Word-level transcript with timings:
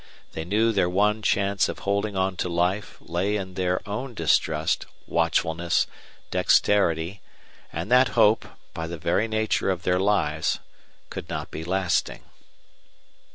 They 0.31 0.43
knew 0.45 0.71
their 0.71 0.89
one 0.89 1.21
chance 1.21 1.69
of 1.69 1.77
holding 1.85 2.17
on 2.17 2.35
to 2.37 2.49
life 2.49 2.97
lay 3.01 3.35
in 3.35 3.53
their 3.53 3.87
own 3.87 4.15
distrust, 4.15 4.87
watchfulness, 5.05 5.85
dexterity, 6.31 7.21
and 7.71 7.91
that 7.91 8.07
hope, 8.17 8.47
by 8.73 8.87
the 8.87 8.97
very 8.97 9.27
nature 9.27 9.69
of 9.69 9.83
their 9.83 9.99
lives, 9.99 10.57
could 11.11 11.29
not 11.29 11.51
be 11.51 11.63
lasting. 11.63 12.23